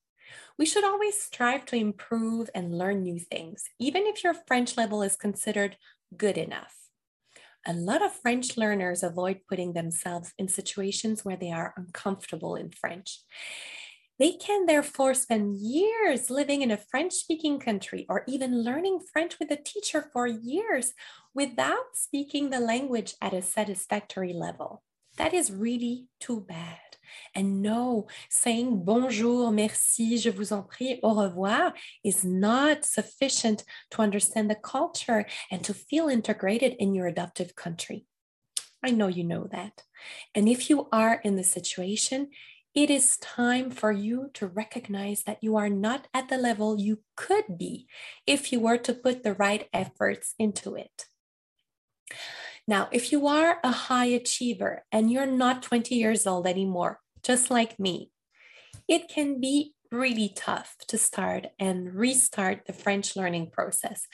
We 0.57 0.65
should 0.65 0.83
always 0.83 1.19
strive 1.19 1.65
to 1.65 1.75
improve 1.75 2.49
and 2.53 2.77
learn 2.77 3.01
new 3.01 3.19
things, 3.19 3.63
even 3.79 4.03
if 4.05 4.23
your 4.23 4.35
French 4.47 4.77
level 4.77 5.01
is 5.01 5.15
considered 5.15 5.77
good 6.15 6.37
enough. 6.37 6.82
A 7.65 7.73
lot 7.73 8.01
of 8.01 8.11
French 8.11 8.57
learners 8.57 9.03
avoid 9.03 9.39
putting 9.47 9.73
themselves 9.73 10.33
in 10.37 10.47
situations 10.47 11.23
where 11.23 11.37
they 11.37 11.51
are 11.51 11.73
uncomfortable 11.77 12.55
in 12.55 12.71
French. 12.71 13.21
They 14.19 14.33
can 14.33 14.65
therefore 14.65 15.13
spend 15.13 15.57
years 15.57 16.29
living 16.29 16.61
in 16.61 16.71
a 16.71 16.77
French 16.77 17.13
speaking 17.13 17.59
country 17.59 18.05
or 18.09 18.23
even 18.27 18.63
learning 18.63 18.99
French 19.11 19.39
with 19.39 19.49
a 19.49 19.55
teacher 19.55 20.09
for 20.13 20.27
years 20.27 20.93
without 21.33 21.95
speaking 21.95 22.49
the 22.49 22.59
language 22.59 23.15
at 23.21 23.33
a 23.33 23.41
satisfactory 23.41 24.33
level. 24.33 24.83
That 25.17 25.33
is 25.33 25.51
really 25.51 26.07
too 26.19 26.41
bad. 26.41 26.79
And 27.35 27.61
no, 27.61 28.07
saying 28.29 28.83
bonjour, 28.85 29.51
merci, 29.51 30.17
je 30.17 30.31
vous 30.31 30.51
en 30.51 30.63
prie, 30.63 30.99
au 31.03 31.13
revoir 31.13 31.73
is 32.03 32.23
not 32.23 32.85
sufficient 32.85 33.63
to 33.91 34.01
understand 34.01 34.49
the 34.49 34.55
culture 34.55 35.25
and 35.51 35.63
to 35.63 35.73
feel 35.73 36.09
integrated 36.09 36.75
in 36.79 36.95
your 36.95 37.07
adoptive 37.07 37.55
country. 37.55 38.05
I 38.83 38.91
know 38.91 39.07
you 39.07 39.23
know 39.23 39.47
that. 39.51 39.83
And 40.35 40.49
if 40.49 40.69
you 40.69 40.89
are 40.91 41.21
in 41.23 41.35
the 41.35 41.43
situation, 41.43 42.29
it 42.75 42.89
is 42.89 43.17
time 43.17 43.69
for 43.69 43.91
you 43.91 44.31
to 44.33 44.47
recognize 44.47 45.23
that 45.23 45.37
you 45.41 45.55
are 45.57 45.69
not 45.69 46.07
at 46.13 46.29
the 46.29 46.37
level 46.37 46.79
you 46.79 46.99
could 47.15 47.57
be 47.57 47.87
if 48.25 48.51
you 48.51 48.59
were 48.59 48.79
to 48.79 48.93
put 48.93 49.23
the 49.23 49.35
right 49.35 49.69
efforts 49.71 50.33
into 50.39 50.75
it. 50.75 51.05
Now, 52.67 52.87
if 52.91 53.11
you 53.11 53.27
are 53.27 53.59
a 53.63 53.71
high 53.71 54.05
achiever 54.05 54.85
and 54.91 55.11
you're 55.11 55.25
not 55.25 55.63
20 55.63 55.95
years 55.95 56.25
old 56.25 56.47
anymore, 56.47 56.99
just 57.21 57.51
like 57.51 57.79
me, 57.79 58.11
it 58.87 59.09
can 59.09 59.41
be 59.41 59.73
really 59.91 60.31
tough 60.35 60.75
to 60.87 60.97
start 60.97 61.47
and 61.59 61.93
restart 61.93 62.65
the 62.65 62.73
French 62.73 63.15
learning 63.15 63.51
process 63.51 64.07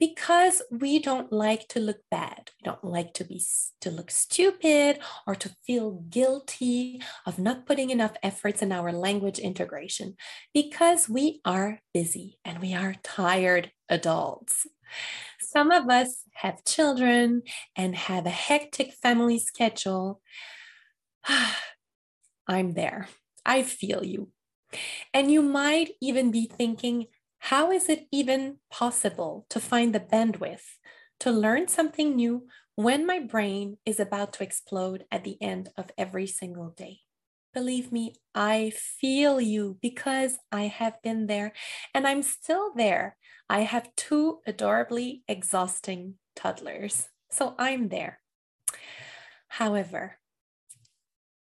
because 0.00 0.62
we 0.70 0.98
don't 0.98 1.30
like 1.30 1.68
to 1.68 1.78
look 1.78 1.98
bad. 2.10 2.50
We 2.58 2.64
don't 2.64 2.82
like 2.82 3.12
to 3.14 3.24
be 3.24 3.44
to 3.82 3.90
look 3.90 4.10
stupid 4.10 4.98
or 5.26 5.34
to 5.34 5.54
feel 5.66 5.90
guilty 6.08 7.02
of 7.26 7.38
not 7.38 7.66
putting 7.66 7.90
enough 7.90 8.16
efforts 8.22 8.62
in 8.62 8.72
our 8.72 8.92
language 8.92 9.38
integration 9.38 10.16
because 10.54 11.08
we 11.08 11.42
are 11.44 11.80
busy 11.92 12.38
and 12.44 12.60
we 12.60 12.74
are 12.74 12.94
tired 13.02 13.70
adults. 13.90 14.66
Some 15.38 15.70
of 15.70 15.88
us 15.90 16.22
have 16.32 16.64
children 16.64 17.42
and 17.76 17.94
have 17.94 18.24
a 18.24 18.30
hectic 18.30 18.94
family 18.94 19.38
schedule. 19.38 20.22
I'm 22.48 22.72
there. 22.72 23.08
I 23.44 23.62
feel 23.62 24.04
you. 24.04 24.30
And 25.12 25.30
you 25.30 25.42
might 25.42 25.90
even 26.00 26.30
be 26.30 26.46
thinking, 26.46 27.06
how 27.50 27.72
is 27.72 27.88
it 27.88 28.06
even 28.12 28.58
possible 28.70 29.44
to 29.50 29.58
find 29.58 29.92
the 29.92 29.98
bandwidth 29.98 30.78
to 31.18 31.32
learn 31.32 31.66
something 31.66 32.14
new 32.14 32.46
when 32.76 33.04
my 33.04 33.18
brain 33.18 33.76
is 33.84 33.98
about 33.98 34.32
to 34.32 34.44
explode 34.44 35.04
at 35.10 35.24
the 35.24 35.36
end 35.42 35.68
of 35.76 35.90
every 35.98 36.28
single 36.28 36.70
day? 36.70 37.00
Believe 37.52 37.90
me, 37.90 38.14
I 38.36 38.70
feel 38.72 39.40
you 39.40 39.78
because 39.82 40.38
I 40.52 40.68
have 40.68 41.02
been 41.02 41.26
there 41.26 41.52
and 41.92 42.06
I'm 42.06 42.22
still 42.22 42.70
there. 42.76 43.16
I 43.48 43.62
have 43.62 43.96
two 43.96 44.38
adorably 44.46 45.24
exhausting 45.26 46.14
toddlers, 46.36 47.08
so 47.32 47.56
I'm 47.58 47.88
there. 47.88 48.20
However, 49.48 50.20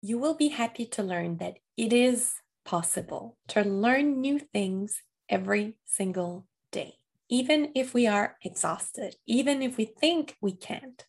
you 0.01 0.17
will 0.17 0.37
be 0.37 0.49
happy 0.49 0.87
to 0.87 1.03
learn 1.03 1.37
that 1.37 1.59
it 1.77 1.93
is 1.93 2.33
possible 2.65 3.37
to 3.49 3.61
learn 3.61 4.23
new 4.23 4.39
things 4.39 5.03
every 5.33 5.75
single 5.87 6.47
day, 6.71 6.95
even 7.29 7.73
if 7.75 7.95
we 7.95 8.07
are 8.07 8.37
exhausted, 8.43 9.17
even 9.27 9.63
if 9.63 9.79
we 9.79 9.87
think 9.87 10.37
we 10.41 10.53
can't. 10.53 11.07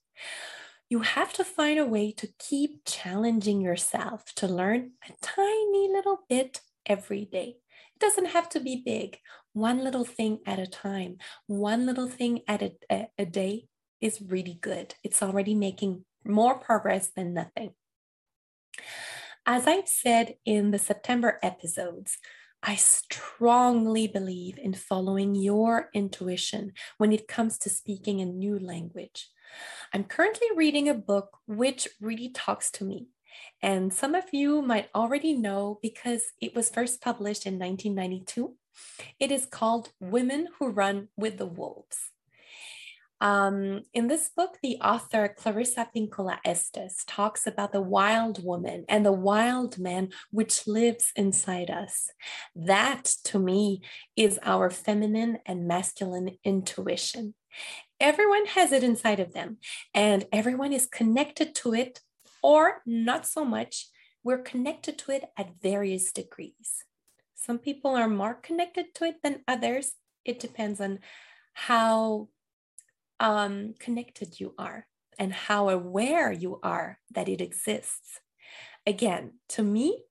You 0.90 1.02
have 1.02 1.34
to 1.34 1.44
find 1.44 1.78
a 1.78 1.86
way 1.86 2.12
to 2.14 2.30
keep 2.40 2.86
challenging 2.86 3.62
yourself 3.62 4.34
to 4.36 4.48
learn 4.48 4.92
a 5.08 5.12
tiny 5.22 5.90
little 5.92 6.20
bit 6.30 6.62
every 6.86 7.26
day. 7.26 7.58
It 7.96 8.00
doesn't 8.00 8.28
have 8.28 8.48
to 8.50 8.60
be 8.60 8.82
big, 8.86 9.20
one 9.52 9.84
little 9.84 10.06
thing 10.06 10.40
at 10.46 10.60
a 10.60 10.68
time, 10.68 11.18
one 11.48 11.86
little 11.86 12.08
thing 12.08 12.42
at 12.48 12.62
a, 12.62 12.72
a, 12.90 13.08
a 13.18 13.26
day 13.26 13.68
is 14.00 14.22
really 14.22 14.58
good. 14.62 14.96
It's 15.04 15.22
already 15.22 15.56
making 15.56 16.06
more 16.26 16.56
progress 16.56 17.10
than 17.16 17.34
nothing. 17.34 17.72
As 19.46 19.68
I've 19.68 19.90
said 19.90 20.36
in 20.46 20.72
the 20.72 20.80
September 20.80 21.38
episodes, 21.44 22.18
I 22.66 22.78
strongly 22.78 24.08
believe 24.08 24.58
in 24.58 24.74
following 24.74 25.36
your 25.36 25.90
intuition 25.94 26.72
when 26.98 27.12
it 27.12 27.28
comes 27.28 27.58
to 27.60 27.70
speaking 27.70 28.22
a 28.22 28.26
new 28.26 28.58
language. 28.58 29.28
I'm 29.94 30.06
currently 30.06 30.48
reading 30.56 30.88
a 30.88 30.94
book 30.94 31.40
which 31.46 31.90
really 32.00 32.30
talks 32.30 32.72
to 32.72 32.86
me. 32.86 33.10
And 33.62 33.94
some 33.94 34.16
of 34.16 34.24
you 34.32 34.62
might 34.62 34.88
already 34.96 35.34
know 35.34 35.80
because 35.82 36.24
it 36.40 36.56
was 36.56 36.70
first 36.70 37.02
published 37.02 37.46
in 37.46 37.60
1992. 37.60 38.56
It 39.20 39.30
is 39.30 39.46
called 39.46 39.90
Women 40.00 40.48
Who 40.58 40.70
Run 40.70 41.10
with 41.18 41.40
the 41.40 41.46
Wolves. 41.46 42.13
Um, 43.22 43.84
in 43.94 44.08
this 44.08 44.30
book, 44.36 44.58
the 44.62 44.78
author 44.82 45.34
Clarissa 45.38 45.88
Pinkola 45.96 46.40
Estes 46.44 47.04
talks 47.08 47.48
about 47.48 47.72
the 47.72 47.82
wild 47.82 48.44
woman 48.44 48.84
and 48.90 49.06
the 49.06 49.14
wild 49.14 49.80
man 49.80 50.10
which 50.32 50.68
lives 50.68 51.12
inside 51.16 51.70
us. 51.70 52.10
That, 52.56 53.06
to 53.26 53.40
me, 53.40 53.82
is 54.18 54.40
our 54.44 54.70
feminine 54.70 55.38
and 55.46 55.68
masculine 55.68 56.38
intuition. 56.44 57.34
Everyone 58.00 58.46
has 58.48 58.72
it 58.72 58.84
inside 58.84 59.22
of 59.22 59.34
them, 59.34 59.58
and 59.94 60.26
everyone 60.34 60.74
is 60.74 60.86
connected 60.86 61.56
to 61.56 61.74
it, 61.74 62.02
or 62.42 62.82
not 62.86 63.26
so 63.26 63.46
much. 63.46 63.88
We're 64.24 64.40
connected 64.40 64.98
to 65.00 65.12
it 65.12 65.26
at 65.38 65.62
various 65.62 66.12
degrees. 66.12 66.84
Some 67.36 67.60
people 67.60 67.96
are 67.96 68.10
more 68.10 68.34
connected 68.34 68.94
to 68.96 69.06
it 69.06 69.22
than 69.24 69.44
others. 69.48 69.94
It 70.26 70.40
depends 70.40 70.82
on 70.82 71.00
how 71.54 72.30
um, 73.24 73.74
connected 73.80 74.40
you 74.40 74.54
are 74.60 74.86
and 75.18 75.32
how 75.32 75.70
aware 75.70 76.32
you 76.32 76.60
are 76.62 77.00
that 77.10 77.30
it 77.30 77.40
exists. 77.40 78.20
Again, 78.86 79.36
to 79.50 79.64
me, 79.64 80.04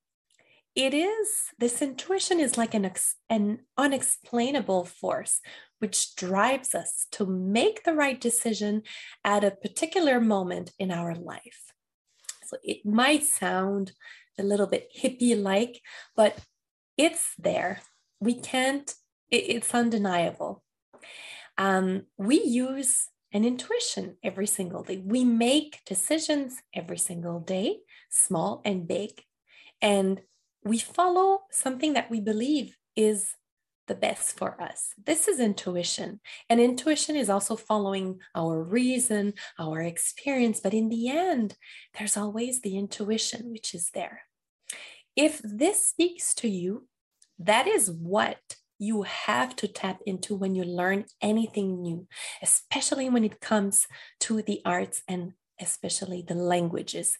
it 0.74 0.94
is 0.94 1.28
this 1.58 1.82
intuition 1.82 2.40
is 2.40 2.56
like 2.56 2.72
an, 2.72 2.90
an 3.28 3.58
unexplainable 3.76 4.86
force 4.86 5.40
which 5.78 6.16
drives 6.16 6.74
us 6.74 7.06
to 7.12 7.26
make 7.26 7.84
the 7.84 7.92
right 7.92 8.18
decision 8.18 8.82
at 9.24 9.44
a 9.44 9.50
particular 9.50 10.18
moment 10.18 10.72
in 10.78 10.90
our 10.90 11.14
life. 11.14 11.72
So 12.46 12.56
it 12.62 12.86
might 12.86 13.24
sound 13.24 13.92
a 14.38 14.42
little 14.42 14.66
bit 14.66 14.88
hippie 14.96 15.40
like, 15.40 15.82
but 16.16 16.38
it's 16.96 17.34
there. 17.38 17.82
We 18.20 18.40
can't, 18.40 18.94
it, 19.30 19.44
it's 19.48 19.74
undeniable. 19.74 20.62
Um, 21.58 22.04
we 22.16 22.42
use 22.42 23.08
an 23.32 23.44
intuition 23.44 24.16
every 24.22 24.46
single 24.46 24.82
day. 24.82 25.02
We 25.04 25.24
make 25.24 25.80
decisions 25.86 26.56
every 26.74 26.98
single 26.98 27.40
day, 27.40 27.78
small 28.10 28.60
and 28.64 28.86
big, 28.86 29.22
and 29.80 30.20
we 30.64 30.78
follow 30.78 31.40
something 31.50 31.94
that 31.94 32.10
we 32.10 32.20
believe 32.20 32.76
is 32.94 33.34
the 33.88 33.94
best 33.94 34.38
for 34.38 34.60
us. 34.60 34.94
This 35.04 35.28
is 35.28 35.40
intuition. 35.40 36.20
And 36.48 36.60
intuition 36.60 37.16
is 37.16 37.28
also 37.28 37.56
following 37.56 38.20
our 38.34 38.62
reason, 38.62 39.34
our 39.58 39.80
experience. 39.82 40.60
But 40.60 40.74
in 40.74 40.88
the 40.88 41.08
end, 41.08 41.56
there's 41.98 42.16
always 42.16 42.60
the 42.60 42.78
intuition 42.78 43.50
which 43.50 43.74
is 43.74 43.90
there. 43.92 44.22
If 45.16 45.40
this 45.42 45.86
speaks 45.86 46.34
to 46.36 46.48
you, 46.48 46.86
that 47.38 47.66
is 47.66 47.90
what 47.90 48.56
you 48.82 49.02
have 49.02 49.54
to 49.54 49.68
tap 49.68 50.00
into 50.04 50.34
when 50.34 50.56
you 50.56 50.64
learn 50.64 51.04
anything 51.20 51.80
new, 51.80 52.08
especially 52.42 53.08
when 53.08 53.22
it 53.22 53.40
comes 53.40 53.86
to 54.18 54.42
the 54.42 54.60
arts 54.64 55.02
and 55.06 55.34
especially 55.60 56.24
the 56.26 56.34
languages. 56.34 57.16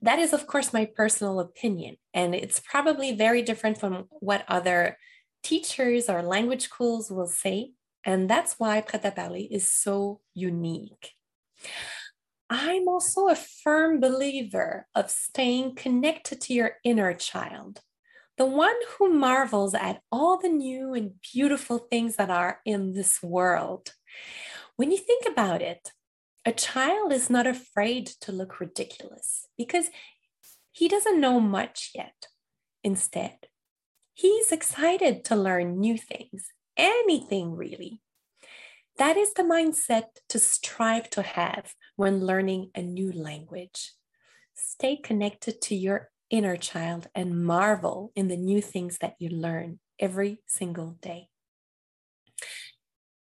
That 0.00 0.20
is, 0.20 0.32
of 0.32 0.46
course, 0.46 0.72
my 0.72 0.84
personal 0.84 1.40
opinion, 1.40 1.96
and 2.14 2.32
it's 2.32 2.60
probably 2.60 3.10
very 3.10 3.42
different 3.42 3.80
from 3.80 4.04
what 4.20 4.44
other 4.46 4.96
teachers 5.42 6.08
or 6.08 6.22
language 6.22 6.62
schools 6.62 7.10
will 7.10 7.26
say. 7.26 7.72
And 8.04 8.30
that's 8.30 8.54
why 8.58 8.80
Parler 8.80 9.36
is 9.50 9.68
so 9.68 10.20
unique. 10.32 11.10
I'm 12.48 12.86
also 12.86 13.26
a 13.26 13.34
firm 13.34 13.98
believer 13.98 14.86
of 14.94 15.10
staying 15.10 15.74
connected 15.74 16.40
to 16.42 16.54
your 16.54 16.76
inner 16.84 17.14
child 17.14 17.80
the 18.36 18.46
one 18.46 18.74
who 18.90 19.12
marvels 19.12 19.74
at 19.74 20.00
all 20.10 20.38
the 20.38 20.48
new 20.48 20.94
and 20.94 21.12
beautiful 21.32 21.78
things 21.78 22.16
that 22.16 22.30
are 22.30 22.60
in 22.64 22.92
this 22.92 23.22
world. 23.22 23.94
When 24.76 24.90
you 24.90 24.98
think 24.98 25.24
about 25.26 25.62
it, 25.62 25.90
a 26.44 26.52
child 26.52 27.12
is 27.12 27.30
not 27.30 27.46
afraid 27.46 28.06
to 28.20 28.32
look 28.32 28.60
ridiculous 28.60 29.46
because 29.56 29.86
he 30.72 30.88
doesn't 30.88 31.20
know 31.20 31.38
much 31.40 31.92
yet. 31.94 32.26
Instead, 32.82 33.46
he's 34.12 34.52
excited 34.52 35.24
to 35.24 35.36
learn 35.36 35.80
new 35.80 35.96
things, 35.96 36.48
anything 36.76 37.54
really. 37.54 38.02
That 38.98 39.16
is 39.16 39.32
the 39.34 39.42
mindset 39.42 40.04
to 40.28 40.38
strive 40.38 41.08
to 41.10 41.22
have 41.22 41.74
when 41.96 42.26
learning 42.26 42.70
a 42.74 42.82
new 42.82 43.10
language. 43.12 43.92
Stay 44.54 44.96
connected 44.96 45.60
to 45.62 45.74
your 45.74 46.10
inner 46.34 46.56
child 46.56 47.06
and 47.14 47.44
marvel 47.44 48.10
in 48.16 48.26
the 48.26 48.36
new 48.36 48.60
things 48.60 48.98
that 48.98 49.14
you 49.20 49.28
learn 49.28 49.78
every 50.00 50.40
single 50.48 50.98
day. 51.00 51.28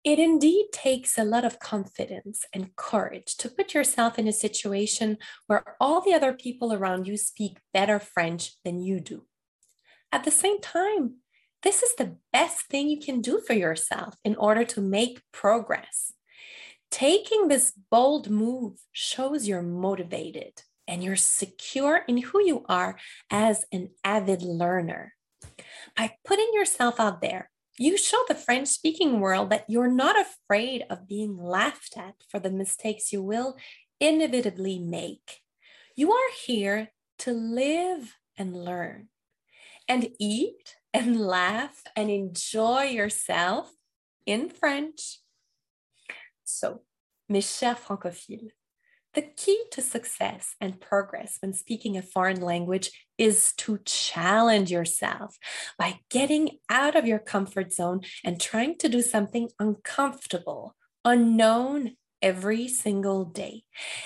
It 0.04 0.20
indeed 0.20 0.68
takes 0.72 1.18
a 1.18 1.24
lot 1.24 1.44
of 1.44 1.58
confidence 1.58 2.46
and 2.54 2.76
courage 2.76 3.36
to 3.38 3.50
put 3.50 3.74
yourself 3.74 4.20
in 4.20 4.28
a 4.28 4.32
situation 4.46 5.18
where 5.48 5.76
all 5.82 6.02
the 6.02 6.14
other 6.14 6.34
people 6.34 6.72
around 6.72 7.08
you 7.08 7.18
speak 7.18 7.58
better 7.74 8.00
French 8.00 8.52
than 8.64 8.80
you 8.80 9.00
do. 9.00 9.24
At 10.12 10.24
the 10.24 10.32
same 10.32 10.62
time, 10.62 11.16
this 11.64 11.82
is 11.82 11.96
the 11.96 12.16
best 12.32 12.68
thing 12.68 12.90
you 12.90 13.00
can 13.00 13.22
do 13.22 13.42
for 13.46 13.54
yourself 13.54 14.14
in 14.24 14.36
order 14.36 14.64
to 14.66 14.82
make 14.82 15.24
progress. 15.34 16.14
Taking 16.92 17.48
this 17.48 17.74
bold 17.90 18.30
move 18.30 18.78
shows 18.92 19.48
you're 19.48 19.64
motivated 19.64 20.62
and 20.90 21.04
you're 21.04 21.16
secure 21.16 22.02
in 22.08 22.18
who 22.18 22.44
you 22.44 22.66
are 22.68 22.98
as 23.30 23.64
an 23.72 23.92
avid 24.04 24.42
learner. 24.42 25.14
By 25.96 26.16
putting 26.26 26.50
yourself 26.54 27.00
out 27.00 27.22
there, 27.22 27.50
you 27.78 27.98
show 27.98 28.22
the 28.28 28.36
French 28.36 28.68
speaking 28.68 29.22
world 29.22 29.52
that 29.52 29.66
you're 29.70 29.92
not 29.92 30.18
afraid 30.20 30.84
of 30.90 31.08
being 31.08 31.38
laughed 31.38 31.96
at 31.96 32.16
for 32.28 32.40
the 32.40 32.50
mistakes 32.50 33.14
you 33.14 33.24
will 33.24 33.56
inevitably 34.02 34.80
make. 34.80 35.40
You 35.96 36.12
are 36.12 36.32
here 36.46 36.92
to 37.20 37.32
live 37.32 38.16
and 38.36 38.54
learn 38.54 39.08
and 39.88 40.10
eat 40.20 40.76
and 40.94 41.22
laugh 41.22 41.84
and 41.96 42.10
enjoy 42.10 42.84
yourself 42.84 43.72
in 44.26 44.50
French. 44.50 45.20
So, 46.44 46.82
mes 47.30 47.60
chers 47.60 47.78
francophiles, 47.78 48.52
the 49.14 49.22
key 49.22 49.64
to 49.72 49.82
success 49.82 50.56
and 50.62 50.80
progress 50.80 51.38
when 51.42 51.54
speaking 51.54 51.98
a 51.98 52.02
foreign 52.02 52.42
language 52.42 52.92
is 53.18 53.54
to 53.54 53.80
challenge 53.86 54.72
yourself 54.72 55.38
by 55.78 56.00
getting 56.10 56.58
out 56.70 56.96
of 56.96 57.08
your 57.08 57.20
comfort 57.20 57.74
zone 57.74 58.02
and 58.24 58.40
trying 58.40 58.78
to 58.78 58.90
do 58.90 59.02
something 59.02 59.50
uncomfortable, 59.60 60.76
unknown 61.04 61.96
every 62.22 62.68
single 62.68 63.26
day. 63.26 63.64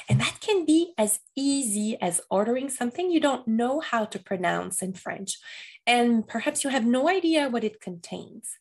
And 0.07 0.19
that 0.22 0.38
can 0.39 0.65
be 0.65 0.93
as 0.98 1.19
easy 1.36 1.98
as 2.00 2.22
ordering 2.29 2.69
something 2.69 3.12
you 3.12 3.19
don't 3.19 3.48
know 3.48 3.79
how 3.79 4.05
to 4.05 4.19
pronounce 4.19 4.81
in 4.81 4.93
French, 4.93 5.38
and 5.86 6.27
perhaps 6.27 6.63
you 6.63 6.69
have 6.69 6.86
no 6.86 7.10
idea 7.10 7.50
what 7.50 7.63
it 7.63 7.81
contains. 7.81 8.57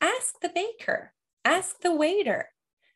Ask 0.00 0.40
the 0.40 0.50
baker, 0.54 1.12
ask 1.44 1.80
the 1.80 1.94
waiter. 1.94 2.50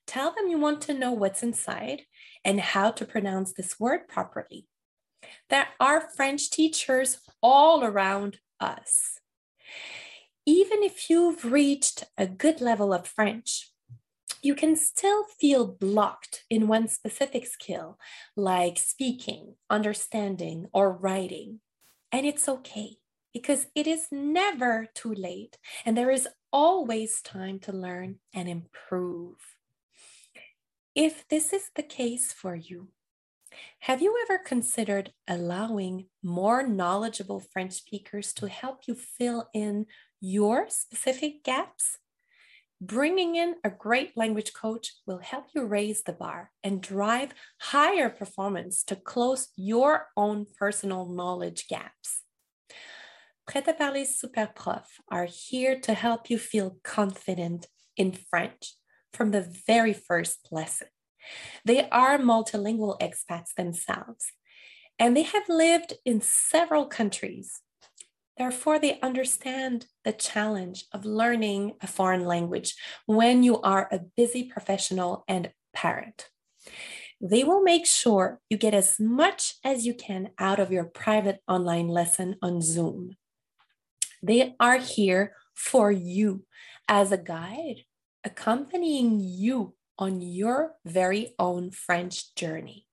Tell 0.06 0.32
them 0.34 0.48
you 0.48 0.58
want 0.58 0.80
to 0.82 0.94
know 0.94 1.12
what's 1.12 1.42
inside 1.42 2.02
and 2.44 2.60
how 2.60 2.90
to 2.92 3.04
pronounce 3.04 3.52
this 3.52 3.78
word 3.78 4.08
properly. 4.08 4.66
There 5.48 5.68
are 5.80 6.10
French 6.16 6.50
teachers 6.50 7.18
all 7.42 7.84
around 7.84 8.38
us. 8.60 9.20
Even 10.44 10.82
if 10.82 11.08
you've 11.08 11.44
reached 11.44 12.04
a 12.18 12.26
good 12.26 12.60
level 12.60 12.92
of 12.92 13.06
French, 13.06 13.70
you 14.42 14.56
can 14.56 14.74
still 14.74 15.24
feel 15.38 15.66
blocked 15.66 16.44
in 16.50 16.66
one 16.66 16.88
specific 16.88 17.46
skill, 17.46 17.96
like 18.36 18.76
speaking, 18.76 19.54
understanding, 19.70 20.66
or 20.72 20.92
writing. 20.92 21.60
And 22.10 22.26
it's 22.26 22.48
okay 22.48 22.96
because 23.32 23.66
it 23.74 23.86
is 23.86 24.08
never 24.10 24.88
too 24.94 25.14
late 25.14 25.56
and 25.86 25.96
there 25.96 26.10
is 26.10 26.28
always 26.52 27.22
time 27.22 27.58
to 27.60 27.72
learn 27.72 28.16
and 28.34 28.48
improve. 28.48 29.36
If 30.94 31.26
this 31.28 31.54
is 31.54 31.70
the 31.74 31.82
case 31.82 32.34
for 32.34 32.54
you, 32.54 32.88
have 33.80 34.02
you 34.02 34.14
ever 34.24 34.38
considered 34.38 35.12
allowing 35.26 36.08
more 36.22 36.66
knowledgeable 36.66 37.40
French 37.40 37.72
speakers 37.72 38.34
to 38.34 38.46
help 38.46 38.86
you 38.86 38.94
fill 38.94 39.48
in 39.54 39.86
your 40.20 40.66
specific 40.68 41.44
gaps? 41.44 41.96
Bringing 42.78 43.36
in 43.36 43.54
a 43.64 43.70
great 43.70 44.18
language 44.18 44.52
coach 44.52 44.92
will 45.06 45.20
help 45.20 45.46
you 45.54 45.64
raise 45.64 46.02
the 46.02 46.12
bar 46.12 46.50
and 46.62 46.82
drive 46.82 47.32
higher 47.58 48.10
performance 48.10 48.84
to 48.84 48.96
close 48.96 49.48
your 49.56 50.08
own 50.14 50.44
personal 50.58 51.06
knowledge 51.06 51.68
gaps. 51.68 52.22
Prêt 53.48 53.64
à 53.64 53.78
parler 53.78 54.04
Super 54.04 54.48
Prof 54.54 55.00
are 55.08 55.26
here 55.26 55.80
to 55.80 55.94
help 55.94 56.28
you 56.28 56.38
feel 56.38 56.76
confident 56.84 57.66
in 57.96 58.12
French 58.12 58.74
from 59.12 59.30
the 59.30 59.48
very 59.66 59.92
first 59.92 60.48
lesson. 60.50 60.88
They 61.64 61.88
are 61.90 62.18
multilingual 62.18 62.98
expats 63.00 63.54
themselves, 63.56 64.32
and 64.98 65.16
they 65.16 65.22
have 65.22 65.48
lived 65.48 65.94
in 66.04 66.20
several 66.20 66.86
countries 66.86 67.60
Therefore, 68.38 68.78
they 68.78 68.98
understand 69.00 69.86
the 70.04 70.12
challenge 70.12 70.86
of 70.92 71.04
learning 71.04 71.74
a 71.80 71.86
foreign 71.86 72.24
language 72.24 72.74
when 73.06 73.42
you 73.42 73.60
are 73.60 73.88
a 73.92 74.00
busy 74.16 74.44
professional 74.44 75.24
and 75.28 75.52
parent. 75.74 76.28
They 77.20 77.44
will 77.44 77.62
make 77.62 77.86
sure 77.86 78.40
you 78.48 78.56
get 78.56 78.74
as 78.74 78.98
much 78.98 79.54
as 79.64 79.86
you 79.86 79.94
can 79.94 80.30
out 80.38 80.58
of 80.58 80.72
your 80.72 80.84
private 80.84 81.40
online 81.46 81.88
lesson 81.88 82.36
on 82.42 82.62
Zoom. 82.62 83.16
They 84.22 84.54
are 84.58 84.78
here 84.78 85.34
for 85.54 85.92
you 85.92 86.44
as 86.88 87.12
a 87.12 87.18
guide, 87.18 87.84
accompanying 88.24 89.20
you 89.20 89.74
on 89.98 90.20
your 90.20 90.74
very 90.84 91.34
own 91.38 91.70
French 91.70 92.34
journey. 92.34 92.86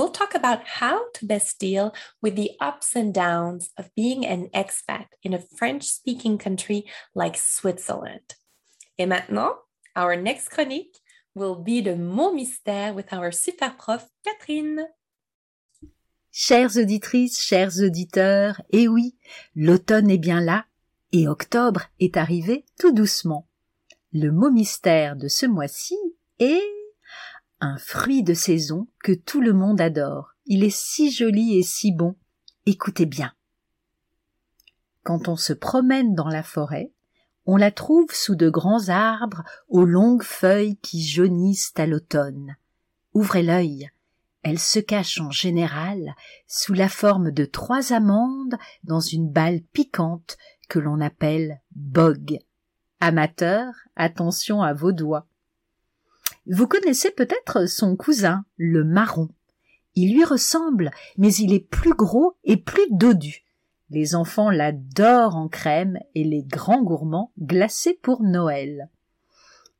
we'll 0.00 0.08
talk 0.08 0.34
about 0.34 0.66
how 0.80 1.10
to 1.12 1.26
best 1.26 1.58
deal 1.58 1.92
with 2.22 2.34
the 2.34 2.52
ups 2.58 2.96
and 2.96 3.12
downs 3.12 3.70
of 3.76 3.94
being 3.94 4.24
an 4.24 4.48
expat 4.54 5.06
in 5.22 5.34
a 5.34 5.38
French 5.38 5.84
speaking 5.84 6.38
country 6.38 6.86
like 7.14 7.36
Switzerland. 7.36 8.34
Et 8.98 9.06
maintenant, 9.06 9.56
Our 9.96 10.16
next 10.16 10.48
chronique 10.50 10.98
will 11.34 11.56
be 11.56 11.82
the 11.82 11.96
mot 11.96 12.32
mystère 12.32 12.94
with 12.94 13.12
our 13.12 13.32
super 13.32 13.70
prof 13.70 14.08
Catherine. 14.24 14.86
Chères 16.32 16.78
auditrices, 16.78 17.40
chers 17.40 17.82
auditeurs, 17.82 18.62
eh 18.70 18.86
oui, 18.86 19.16
l'automne 19.56 20.10
est 20.10 20.18
bien 20.18 20.40
là 20.40 20.64
et 21.12 21.26
octobre 21.26 21.82
est 21.98 22.16
arrivé 22.16 22.64
tout 22.78 22.92
doucement. 22.92 23.48
Le 24.12 24.30
mot 24.30 24.50
mystère 24.50 25.16
de 25.16 25.26
ce 25.26 25.46
mois-ci 25.46 25.98
est 26.38 26.79
un 27.60 27.76
fruit 27.76 28.22
de 28.22 28.34
saison 28.34 28.88
que 29.02 29.12
tout 29.12 29.40
le 29.40 29.52
monde 29.52 29.80
adore. 29.80 30.34
Il 30.46 30.64
est 30.64 30.74
si 30.74 31.10
joli 31.10 31.58
et 31.58 31.62
si 31.62 31.92
bon. 31.92 32.16
Écoutez 32.66 33.06
bien. 33.06 33.32
Quand 35.02 35.28
on 35.28 35.36
se 35.36 35.52
promène 35.52 36.14
dans 36.14 36.28
la 36.28 36.42
forêt, 36.42 36.92
on 37.46 37.56
la 37.56 37.70
trouve 37.70 38.12
sous 38.12 38.36
de 38.36 38.50
grands 38.50 38.88
arbres 38.88 39.44
aux 39.68 39.84
longues 39.84 40.22
feuilles 40.22 40.76
qui 40.78 41.02
jaunissent 41.02 41.72
à 41.76 41.86
l'automne. 41.86 42.56
Ouvrez 43.14 43.42
l'œil. 43.42 43.90
Elle 44.42 44.58
se 44.58 44.78
cache 44.78 45.20
en 45.20 45.30
général 45.30 46.14
sous 46.46 46.72
la 46.72 46.88
forme 46.88 47.30
de 47.30 47.44
trois 47.44 47.92
amandes 47.92 48.56
dans 48.84 49.00
une 49.00 49.28
balle 49.28 49.60
piquante 49.72 50.38
que 50.68 50.78
l'on 50.78 51.00
appelle 51.00 51.60
bog. 51.72 52.38
Amateur, 53.00 53.72
attention 53.96 54.62
à 54.62 54.72
vos 54.72 54.92
doigts. 54.92 55.26
Vous 56.46 56.66
connaissez 56.66 57.10
peut-être 57.10 57.68
son 57.68 57.96
cousin, 57.96 58.44
le 58.56 58.84
marron. 58.84 59.28
Il 59.94 60.14
lui 60.14 60.24
ressemble, 60.24 60.90
mais 61.18 61.32
il 61.34 61.52
est 61.52 61.68
plus 61.68 61.94
gros 61.94 62.36
et 62.44 62.56
plus 62.56 62.86
dodu. 62.90 63.44
Les 63.90 64.14
enfants 64.14 64.50
l'adorent 64.50 65.36
en 65.36 65.48
crème 65.48 65.98
et 66.14 66.24
les 66.24 66.44
grands 66.44 66.82
gourmands 66.82 67.32
glacés 67.40 67.98
pour 68.00 68.22
Noël. 68.22 68.88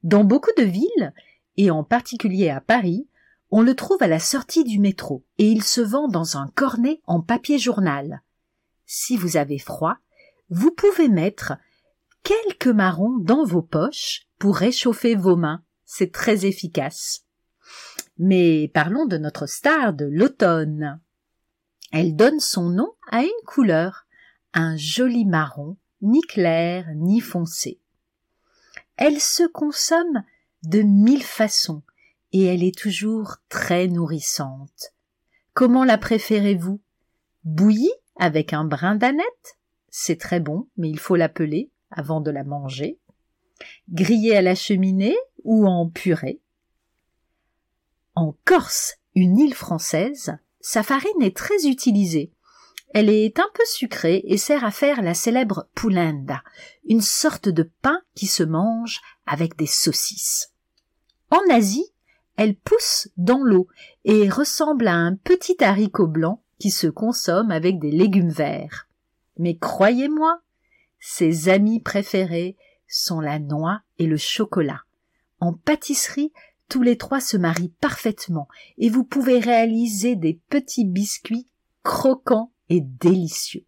Dans 0.03 0.25
beaucoup 0.25 0.51
de 0.57 0.64
villes, 0.64 1.12
et 1.57 1.70
en 1.70 1.85
particulier 1.85 2.51
à 2.51 2.61
Paris, 2.61 3.07
on 3.51 3.62
le 3.62 3.75
trouve 3.75 4.03
à 4.03 4.09
la 4.09 4.18
sortie 4.18 4.64
du 4.64 4.79
métro 4.79 5.25
et 5.38 5.49
il 5.49 5.62
se 5.62 5.81
vend 5.81 6.09
dans 6.09 6.37
un 6.37 6.49
cornet 6.55 7.01
en 7.07 7.20
papier 7.20 7.59
journal. 7.59 8.23
Si 8.87 9.16
vous 9.16 9.37
avez 9.37 9.59
froid, 9.59 9.96
vous 10.51 10.70
pouvez 10.70 11.09
mettre 11.09 11.55
quelques 12.23 12.68
marrons 12.68 13.18
dans 13.18 13.44
vos 13.44 13.62
poches 13.62 14.27
pour 14.38 14.57
réchauffer 14.57 15.14
vos 15.14 15.37
mains. 15.37 15.62
C'est 15.92 16.12
très 16.12 16.46
efficace. 16.46 17.26
Mais 18.16 18.70
parlons 18.72 19.07
de 19.07 19.18
notre 19.18 19.46
star 19.46 19.92
de 19.92 20.05
l'automne. 20.05 21.00
Elle 21.90 22.14
donne 22.14 22.38
son 22.38 22.68
nom 22.68 22.92
à 23.11 23.24
une 23.24 23.44
couleur, 23.44 24.07
un 24.55 24.76
joli 24.76 25.24
marron, 25.24 25.76
ni 26.00 26.20
clair 26.20 26.87
ni 26.94 27.18
foncé. 27.18 27.81
Elle 28.98 29.20
se 29.20 29.42
consomme 29.48 30.22
de 30.62 30.83
mille 30.83 31.24
façons 31.24 31.83
et 32.31 32.44
elle 32.44 32.62
est 32.62 32.79
toujours 32.79 33.38
très 33.48 33.88
nourrissante. 33.88 34.94
Comment 35.55 35.83
la 35.83 35.98
préférez-vous? 35.98 36.81
Bouillie 37.42 37.92
avec 38.14 38.53
un 38.53 38.64
brin 38.64 38.94
d'aneth? 38.94 39.59
C'est 39.88 40.20
très 40.20 40.38
bon, 40.38 40.68
mais 40.76 40.88
il 40.88 41.00
faut 41.00 41.16
l'appeler 41.16 41.72
avant 41.90 42.20
de 42.20 42.31
la 42.31 42.44
manger. 42.44 43.00
Grillée 43.90 44.37
à 44.37 44.42
la 44.42 44.55
cheminée 44.55 45.16
ou 45.44 45.66
en 45.66 45.88
purée 45.88 46.40
En 48.14 48.35
Corse, 48.44 48.96
une 49.14 49.38
île 49.38 49.55
française, 49.55 50.37
sa 50.61 50.83
farine 50.83 51.22
est 51.22 51.37
très 51.37 51.66
utilisée. 51.66 52.33
Elle 52.92 53.09
est 53.09 53.38
un 53.38 53.48
peu 53.55 53.62
sucrée 53.66 54.22
et 54.24 54.37
sert 54.37 54.64
à 54.64 54.70
faire 54.70 55.03
la 55.03 55.14
célèbre 55.14 55.68
poulenda, 55.74 56.42
une 56.88 57.00
sorte 57.00 57.48
de 57.48 57.70
pain 57.83 58.00
qui 58.14 58.26
se 58.26 58.42
mange 58.42 59.00
avec 59.26 59.57
des 59.57 59.66
saucisses. 59.66 60.53
En 61.31 61.40
Asie, 61.50 61.92
elle 62.37 62.57
pousse 62.57 63.09
dans 63.16 63.42
l'eau 63.42 63.68
et 64.05 64.29
ressemble 64.29 64.88
à 64.88 64.94
un 64.94 65.14
petit 65.14 65.62
haricot 65.62 66.09
blanc 66.09 66.42
qui 66.59 66.70
se 66.70 66.88
consomme 66.88 67.50
avec 67.50 67.79
des 67.79 67.90
légumes 67.90 68.31
verts. 68.31 68.88
Mais 69.38 69.57
croyez-moi, 69.57 70.40
ses 70.98 71.48
amis 71.48 71.81
préférés 71.81 72.57
sont 72.88 73.20
la 73.20 73.38
noix 73.38 73.83
et 73.98 74.07
le 74.07 74.16
chocolat. 74.16 74.83
En 75.40 75.53
pâtisserie, 75.53 76.33
tous 76.68 76.83
les 76.83 76.96
trois 76.96 77.20
se 77.20 77.37
marient 77.37 77.74
parfaitement 77.81 78.46
et 78.79 78.90
vous 78.90 79.05
pouvez 79.05 79.40
réaliser 79.40 80.14
des 80.14 80.40
petits 80.48 80.85
biscuits 80.85 81.48
croquants 81.83 82.53
et 82.68 82.81
délicieux. 82.81 83.64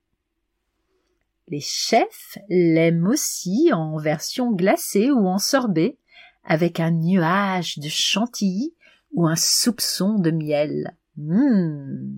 Les 1.48 1.61
chefs 1.61 2.38
l'aiment 2.48 3.08
aussi 3.08 3.70
en 3.72 3.96
version 3.96 4.52
glacée 4.52 5.11
ou 5.11 5.26
en 5.26 5.38
sorbet, 5.38 5.98
avec 6.44 6.80
un 6.80 6.92
nuage 6.92 7.78
de 7.78 7.88
chantilly 7.88 8.74
ou 9.12 9.26
un 9.26 9.37
soupçon 9.37 10.18
de 10.18 10.30
miel. 10.30 10.96
Mmh. 11.16 12.14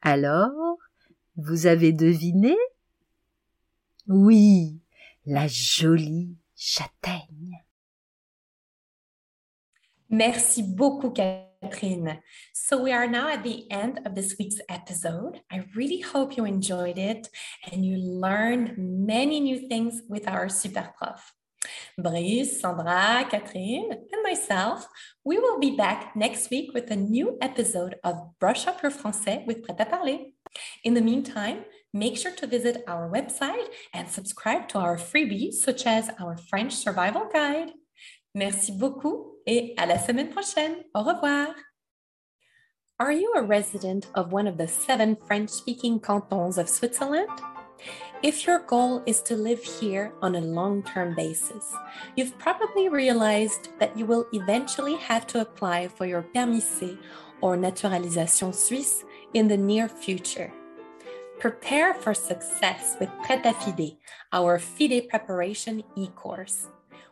Alors, 0.00 0.78
vous 1.36 1.66
avez 1.66 1.92
deviné? 1.92 2.56
Oui, 4.06 4.80
la 5.26 5.46
jolie 5.48 6.36
châtaigne. 6.56 7.62
Merci 10.10 10.62
beaucoup, 10.62 11.12
Catherine. 11.14 12.20
So 12.54 12.82
we 12.82 12.92
are 12.92 13.06
now 13.06 13.28
at 13.28 13.42
the 13.42 13.70
end 13.70 14.00
of 14.06 14.14
this 14.14 14.36
week's 14.38 14.60
episode. 14.68 15.42
I 15.52 15.64
really 15.76 16.00
hope 16.00 16.36
you 16.36 16.46
enjoyed 16.46 16.96
it 16.96 17.28
and 17.70 17.84
you 17.84 17.98
learned 17.98 18.78
many 18.78 19.38
new 19.38 19.68
things 19.68 20.00
with 20.08 20.26
our 20.26 20.48
super 20.48 20.94
prof. 20.96 21.32
Brice, 21.98 22.60
Sandra, 22.60 23.26
Catherine, 23.28 23.90
and 23.92 24.22
myself, 24.22 24.86
we 25.24 25.38
will 25.38 25.58
be 25.58 25.76
back 25.76 26.14
next 26.16 26.48
week 26.50 26.72
with 26.72 26.90
a 26.90 26.96
new 26.96 27.36
episode 27.42 27.96
of 28.02 28.38
Brush 28.38 28.66
Up 28.66 28.82
Your 28.82 28.92
Français 28.92 29.44
with 29.46 29.62
Prêt 29.62 29.78
à 29.78 29.90
Parler. 29.90 30.32
In 30.84 30.94
the 30.94 31.02
meantime, 31.02 31.64
make 31.92 32.16
sure 32.16 32.32
to 32.32 32.46
visit 32.46 32.84
our 32.86 33.10
website 33.10 33.66
and 33.92 34.08
subscribe 34.08 34.68
to 34.68 34.78
our 34.78 34.96
freebies, 34.96 35.54
such 35.54 35.86
as 35.86 36.10
our 36.18 36.36
French 36.36 36.74
Survival 36.74 37.28
Guide. 37.30 37.72
Merci 38.34 38.72
beaucoup 38.72 39.37
et 39.48 39.74
à 39.78 39.86
la 39.86 39.98
semaine 39.98 40.28
prochaine. 40.28 40.76
Au 40.94 41.02
revoir. 41.02 41.48
Are 43.00 43.12
you 43.12 43.32
a 43.34 43.42
resident 43.42 44.06
of 44.14 44.32
one 44.32 44.46
of 44.46 44.58
the 44.58 44.68
seven 44.68 45.16
French 45.26 45.48
speaking 45.48 45.98
cantons 46.00 46.58
of 46.58 46.68
Switzerland? 46.68 47.30
If 48.22 48.46
your 48.46 48.58
goal 48.58 49.02
is 49.06 49.22
to 49.22 49.36
live 49.36 49.62
here 49.62 50.12
on 50.20 50.34
a 50.34 50.40
long 50.40 50.82
term 50.82 51.14
basis, 51.14 51.72
you've 52.16 52.36
probably 52.38 52.88
realized 52.88 53.68
that 53.78 53.96
you 53.96 54.04
will 54.04 54.26
eventually 54.32 54.96
have 54.96 55.26
to 55.28 55.40
apply 55.40 55.88
for 55.88 56.04
your 56.04 56.22
permis 56.22 56.68
C 56.68 56.98
or 57.40 57.56
naturalisation 57.56 58.52
suisse 58.52 59.04
in 59.32 59.48
the 59.48 59.56
near 59.56 59.88
future. 59.88 60.52
Prepare 61.38 61.94
for 61.94 62.12
success 62.12 62.96
with 62.98 63.08
Prêt 63.22 63.44
à 63.44 63.54
FIDE, 63.54 63.96
our 64.32 64.58
FIDE 64.58 65.08
preparation 65.08 65.84
e 65.96 66.08
course. 66.08 66.66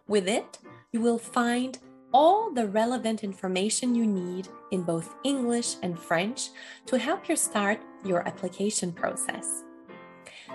With 0.08 0.28
it, 0.28 0.58
you 0.92 1.00
will 1.00 1.18
find 1.18 1.78
all 2.12 2.52
the 2.52 2.66
relevant 2.68 3.24
information 3.24 3.94
you 3.94 4.06
need 4.06 4.48
in 4.70 4.82
both 4.82 5.14
English 5.24 5.76
and 5.82 5.98
French 5.98 6.50
to 6.86 6.98
help 6.98 7.28
you 7.28 7.36
start 7.36 7.80
your 8.04 8.26
application 8.26 8.92
process. 8.92 9.64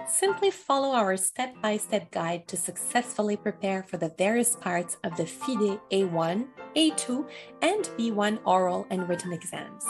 Simply 0.07 0.51
follow 0.51 0.95
our 0.95 1.17
step 1.17 1.53
by 1.61 1.77
step 1.77 2.11
guide 2.11 2.47
to 2.47 2.57
successfully 2.57 3.37
prepare 3.37 3.83
for 3.83 3.97
the 3.97 4.13
various 4.17 4.55
parts 4.55 4.97
of 5.03 5.15
the 5.17 5.25
FIDE 5.25 5.79
A1, 5.91 6.47
A2, 6.75 7.27
and 7.61 7.83
B1 7.97 8.39
oral 8.45 8.87
and 8.89 9.07
written 9.07 9.33
exams. 9.33 9.85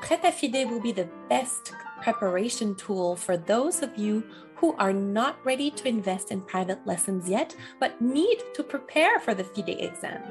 Prêt 0.00 0.22
à 0.22 0.32
FIDE 0.32 0.70
will 0.70 0.80
be 0.80 0.92
the 0.92 1.08
best 1.28 1.72
preparation 2.00 2.74
tool 2.76 3.16
for 3.16 3.36
those 3.36 3.82
of 3.82 3.96
you 3.98 4.24
who 4.54 4.74
are 4.78 4.92
not 4.92 5.44
ready 5.44 5.70
to 5.70 5.88
invest 5.88 6.30
in 6.30 6.40
private 6.40 6.86
lessons 6.86 7.28
yet, 7.28 7.54
but 7.78 8.00
need 8.00 8.38
to 8.54 8.62
prepare 8.62 9.18
for 9.20 9.34
the 9.34 9.44
FIDE 9.44 9.80
exam. 9.80 10.22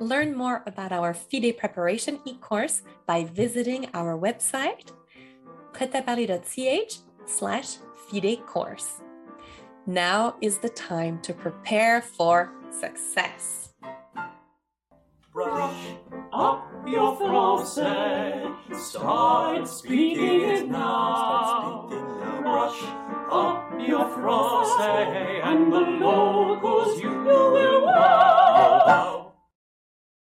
Learn 0.00 0.36
more 0.36 0.62
about 0.66 0.92
our 0.92 1.14
FIDE 1.14 1.56
preparation 1.58 2.20
e-course 2.24 2.82
by 3.06 3.24
visiting 3.24 3.88
our 3.94 4.18
website 4.18 4.92
pretaparler.ch 5.72 6.98
slash 7.26 7.76
FIDE 8.08 8.44
course. 8.46 9.00
Now 9.86 10.36
is 10.40 10.58
the 10.58 10.68
time 10.68 11.20
to 11.22 11.32
prepare 11.32 12.02
for 12.02 12.52
success. 12.70 13.74
Brush 15.32 15.96
up 16.32 16.66
your 16.86 17.16
français. 17.16 18.54
Start 18.76 19.68
speaking 19.68 20.42
it 20.42 20.68
now. 20.68 21.86
Brush 22.42 22.82
up 23.30 23.72
your 23.78 24.04
français, 24.10 25.40
and 25.44 25.72
the 25.72 25.80
locals 25.80 27.00